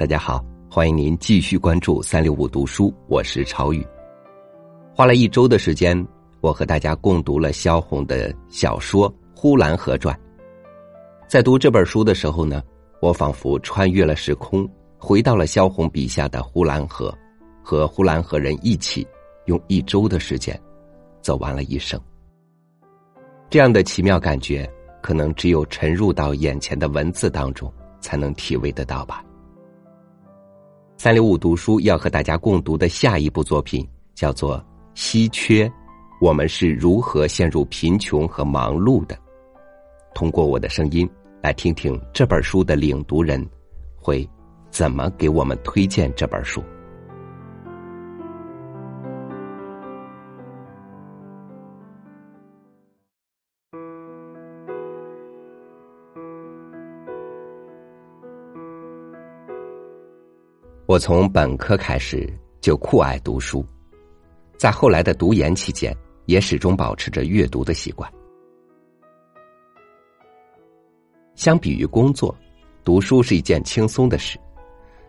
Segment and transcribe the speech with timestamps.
[0.00, 3.86] 大家好，欢迎您继续关注三六五读书，我是朝宇。
[4.94, 5.94] 花了一周的时间，
[6.40, 10.16] 我和大家共读了萧红的小说《呼兰河传》。
[11.28, 12.62] 在读这本书的时候呢，
[13.02, 14.66] 我仿佛穿越了时空，
[14.96, 17.14] 回到了萧红笔下的呼兰河，
[17.62, 19.06] 和呼兰河人一起
[19.44, 20.58] 用一周的时间
[21.20, 22.00] 走完了一生。
[23.50, 24.66] 这样的奇妙感觉，
[25.02, 27.70] 可能只有沉入到眼前的文字当中，
[28.00, 29.22] 才能体味得到吧。
[31.02, 34.58] 三六五读书要和大家共读的下一部作品叫做
[34.92, 35.66] 《稀缺》，
[36.20, 39.16] 我们是如何陷入贫穷和忙碌的？
[40.14, 41.08] 通过我的声音
[41.42, 43.42] 来听听这本书的领读人
[43.96, 44.28] 会
[44.70, 46.62] 怎么给我们推荐这本书。
[60.90, 62.28] 我从本科开始
[62.60, 63.64] 就酷爱读书，
[64.58, 68.12] 在后来的读研期间，也始终保持着阅读的习惯。
[71.36, 72.36] 相比于工作，
[72.82, 74.36] 读书是一件轻松的事，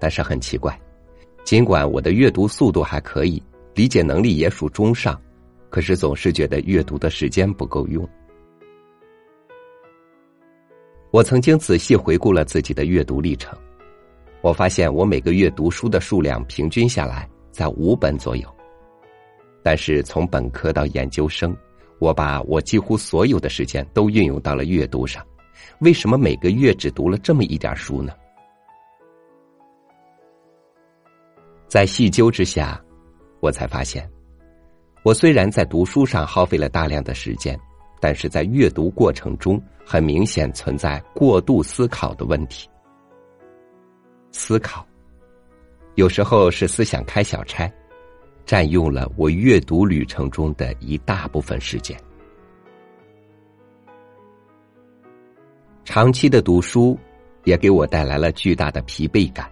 [0.00, 0.80] 但是很奇怪，
[1.44, 3.42] 尽管我的阅读速度还可以，
[3.74, 5.20] 理解能力也属中上，
[5.68, 8.08] 可是总是觉得阅读的时间不够用。
[11.10, 13.54] 我曾经仔细回顾了自己的阅读历程。
[14.46, 18.48] 我发现我每个月读书的数量平均下来在五本左右，
[19.60, 21.52] 但是从本科到研究生，
[21.98, 25.20] 我把我几乎所有的时间都运用到了阅读上。
[25.80, 28.12] 为什么每个月只读了这么一点书呢？
[31.66, 32.80] 在细究之下，
[33.40, 34.08] 我才发现，
[35.02, 37.58] 我虽然在读书上耗费了大量的时间，
[38.00, 42.68] 但是在阅读过程中很明显存在过度思考的问题。
[44.36, 44.86] 思考，
[45.94, 47.72] 有时候是思想开小差，
[48.44, 51.98] 占用了我阅读旅程中的一大部分时间。
[55.84, 56.98] 长期的读书
[57.44, 59.50] 也给我带来了巨大的疲惫感，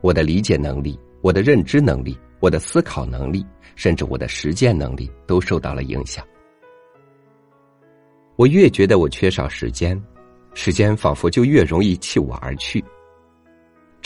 [0.00, 3.46] 我的理解能力、我的认知能力、我的思考能力，
[3.76, 6.26] 甚至我的实践能力都受到了影响。
[8.34, 9.98] 我越觉得我缺少时间，
[10.54, 12.84] 时间仿佛就越容易弃我而去。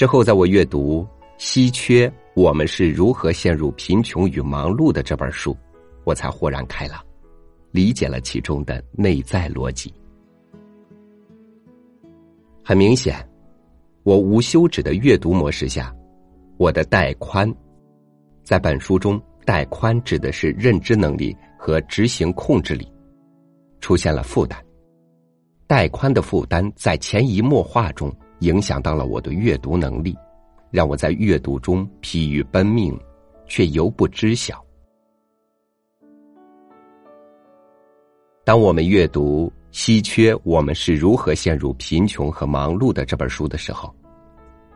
[0.00, 1.02] 之后，在我阅读
[1.36, 5.54] 《稀缺：我们是如何陷入贫穷与忙碌的》这本书，
[6.04, 7.04] 我才豁然开朗，
[7.70, 9.92] 理解了其中的内在逻辑。
[12.64, 13.22] 很明显，
[14.02, 15.94] 我无休止的阅读模式下，
[16.56, 17.54] 我的带宽，
[18.42, 22.90] 在本书中，带宽指的是认知能力和执行控制力
[23.80, 24.58] 出现了负担。
[25.66, 28.10] 带宽的负担在潜移默化中。
[28.40, 30.16] 影响到了我的阅读能力，
[30.70, 32.98] 让我在阅读中疲于奔命，
[33.46, 34.64] 却犹不知晓。
[38.44, 43.94] 当我们阅读《稀缺：我们是如何陷入贫穷和忙碌的》这本书的时候，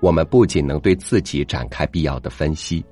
[0.00, 2.84] 我们不仅能对自己展开必要的分析，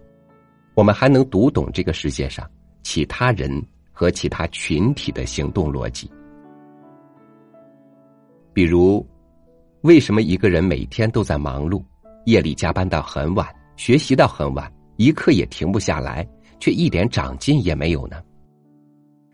[0.75, 2.51] 我们还能读懂这个世界上
[2.83, 3.63] 其他人
[3.93, 6.11] 和其他群体的行动逻辑，
[8.55, 9.07] 比如。
[9.83, 11.83] 为什么一个人每天都在忙碌，
[12.27, 16.27] 夜里加班到很晚，学习到很晚，一刻也停不下来，
[16.61, 18.23] 却一点长进也没有呢？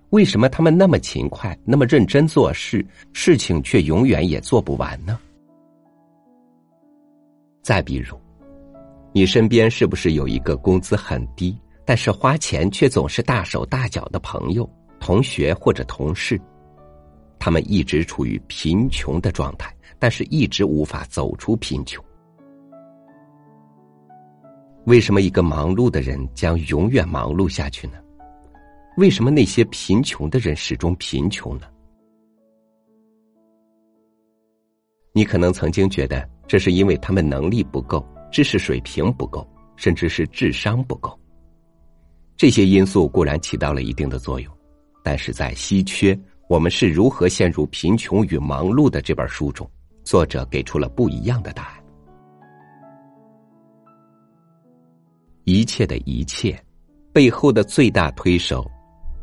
[0.08, 5.18] 为什么他们那么勤快，那么认真做事，事情却永远也做不完呢？
[7.62, 8.18] 再比如，
[9.12, 14.66] 你身边是不是有一个工资很低，但是花钱却总是大手大脚的朋友、
[14.98, 16.40] 同学或者同事？
[17.38, 19.70] 他们一直处于贫穷的状态。
[19.98, 22.04] 但是一直无法走出贫穷。
[24.84, 27.98] 为什么一个忙碌的人将永远忙碌下去呢？
[28.96, 31.66] 为什么那些贫穷的人始终贫穷呢？
[35.12, 39.46] 你可能曾经觉得这是因为他们能力不够、知识水平不够，
[39.76, 41.18] 甚至是智商不够。
[42.36, 44.56] 这些因素固然起到了一定的作用，
[45.02, 46.18] 但是在《稀缺：
[46.48, 49.68] 我们是如何陷入贫穷与忙碌的》这本书中。
[50.08, 51.84] 作者给出了不一样的答案。
[55.44, 56.58] 一切的一切，
[57.12, 58.66] 背后的最大推手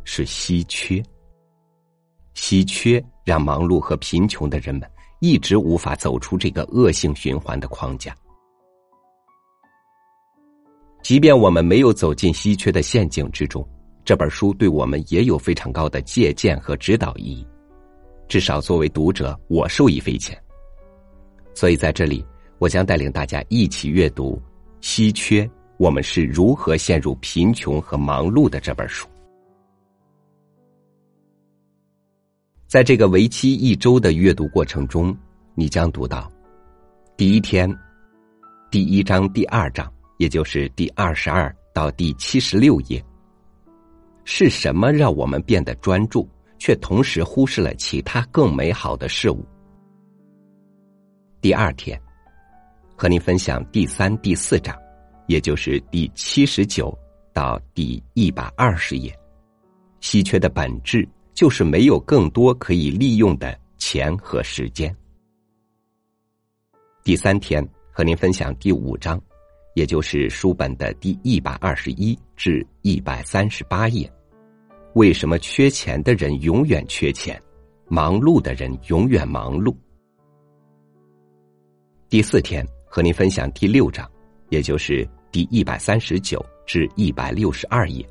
[0.03, 1.03] 是稀缺。
[2.35, 4.87] 稀缺让忙碌和贫穷的人们
[5.21, 8.15] 一直无法走出这个恶性循环的框架。
[11.01, 13.67] 即便我们没有走进稀缺的陷阱之中，
[14.03, 17.47] 这本书对我们也有非常高的借鉴和指导意义。
[18.27, 20.39] 至少作为读者，我受益匪浅。
[21.55, 22.23] 所以在这里，
[22.59, 24.35] 我将带领大家一起阅读
[24.81, 29.07] 《稀缺：我们是如何陷入贫穷和忙碌的》这本书。
[32.67, 35.17] 在这个为期一周的阅读过程中，
[35.53, 36.29] 你将读到
[37.15, 37.73] 第一天
[38.69, 43.01] 第一章第二章，也就是第二十二到第七十六页。
[44.25, 46.27] 是什么让我们变得专注，
[46.59, 49.45] 却同时忽视了其他更美好的事物？
[51.45, 52.01] 第二天，
[52.95, 54.75] 和您分享第三、第四章，
[55.27, 56.92] 也就是第七十九
[57.33, 59.15] 到第一百二十页。
[60.00, 64.92] 稀缺的本质就是没有更多可以利用的钱和时间。
[67.03, 69.21] 第三天和您分享第五章，
[69.75, 74.12] 也就是书本的第一百二十一至一百三十八页。
[74.95, 77.39] 为什么缺钱的人永远缺钱，
[77.88, 79.75] 忙碌的人永远忙碌？
[82.07, 84.09] 第四天和您分享第六章，
[84.49, 88.07] 也就是第一百三十九至一百六十二页。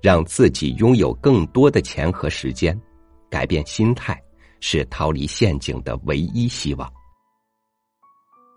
[0.00, 2.80] 让自己拥有更多的钱和时间，
[3.28, 4.22] 改变心态
[4.60, 6.90] 是逃离陷阱的唯一希望。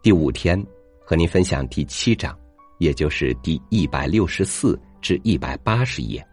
[0.04, 0.64] 第五天
[1.04, 2.38] 和您分享第七章，
[2.78, 6.24] 也就是第一百六十四至一百八十页。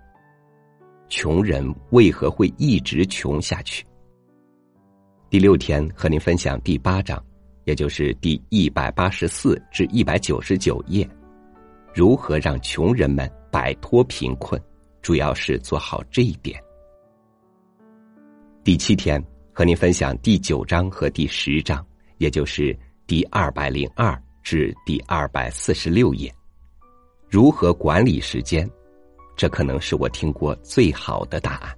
[1.08, 3.84] 穷人为何会一直穷下去？
[5.30, 7.24] 第六天和您分享第八章。
[7.70, 11.08] 也就是第一百八十四至一百九十九页，
[11.94, 14.60] 如何让穷人们摆脱贫困，
[15.02, 16.60] 主要是做好这一点。
[18.64, 21.86] 第七天和您分享第九章和第十章，
[22.18, 22.76] 也就是
[23.06, 26.34] 第二百零二至第二百四十六页，
[27.28, 28.68] 如何管理时间？
[29.36, 31.72] 这可能是我听过最好的答案。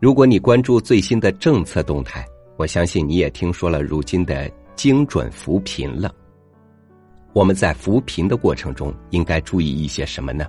[0.00, 2.26] 如果你关注最新的政策动态。
[2.58, 6.12] 我相信你也听说了如今的精准扶贫了。
[7.32, 10.44] 我们在扶贫的过程中应该注意一些什么呢？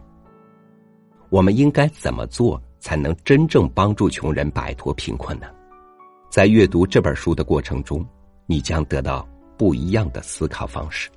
[1.29, 5.45] 我们应该怎么做才能真正帮助穷人摆脱贫困呢？
[6.31, 8.03] 在阅读这本书的过程中，
[8.47, 11.11] 你将得到不一样的思考方式。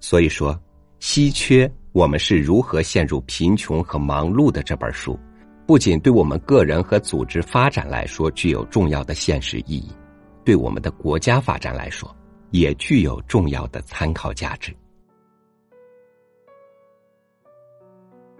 [0.00, 0.58] 所以说，
[1.00, 5.18] 稀缺我们是如何陷入贫穷和忙碌的这本书。
[5.68, 9.92] 不仅对我们个人和组织发展来说具有重要的现实意义，
[10.42, 12.10] 对我们的国家发展来说
[12.52, 14.74] 也具有重要的参考价值。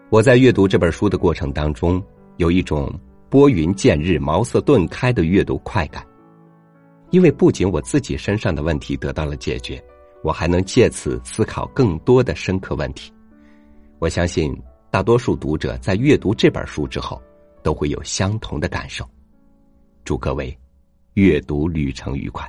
[0.09, 2.03] 我在阅读这本书的过程当中，
[2.39, 2.91] 有一种
[3.29, 6.03] 拨云见日、茅塞顿开的阅读快感，
[7.11, 9.79] 因为不仅我自己身上的问题得到了解决，
[10.23, 13.13] 我还能借此思考更多的深刻问题。
[13.99, 14.59] 我相信。
[14.91, 17.21] 大多数读者在阅读这本书之后，
[17.63, 19.07] 都会有相同的感受。
[20.03, 20.57] 祝各位
[21.13, 22.49] 阅读旅程愉快。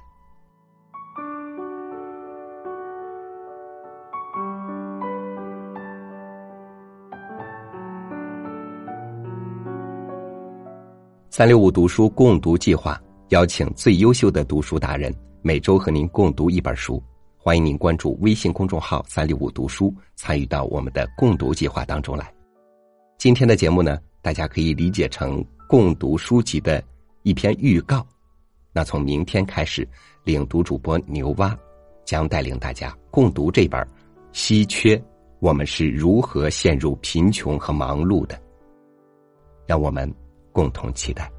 [11.30, 13.00] 三六五读书共读计划
[13.30, 17.04] 邀请最优秀的读书达人，每周和您共读一本书。
[17.42, 22.30] 欢迎您关注微信公众号“三六五读书”，参与到我们的共读计划当中来。
[23.18, 26.84] 今天的节目呢，大家可以理解成共读书籍的
[27.24, 28.06] 一篇预告。
[28.74, 29.88] 那从明天开始，
[30.26, 31.58] 领读主播牛蛙
[32.04, 33.80] 将带领大家共读这本
[34.34, 35.02] 《稀缺：
[35.40, 38.36] 我们是如何陷入贫穷和忙碌的》，
[39.66, 40.14] 让我们
[40.52, 41.32] 共同期待。